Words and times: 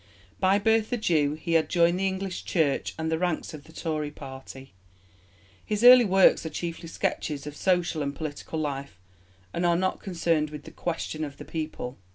By 0.39 0.57
birth 0.57 0.91
a 0.91 0.97
Jew, 0.97 1.35
he 1.35 1.53
had 1.53 1.69
joined 1.69 1.99
the 1.99 2.07
English 2.07 2.43
Church 2.43 2.95
and 2.97 3.11
the 3.11 3.19
ranks 3.19 3.53
of 3.53 3.65
the 3.65 3.71
Tory 3.71 4.09
party. 4.09 4.73
His 5.63 5.83
early 5.83 6.05
works 6.05 6.43
are 6.43 6.49
chiefly 6.49 6.87
sketches 6.87 7.45
of 7.45 7.55
social 7.55 8.01
and 8.01 8.15
political 8.15 8.59
life 8.59 8.97
and 9.53 9.63
are 9.63 9.77
not 9.77 9.99
concerned 10.01 10.49
with 10.49 10.63
the 10.63 10.71
'question 10.71 11.23
of 11.23 11.37
the 11.37 11.45
People.' 11.45 11.99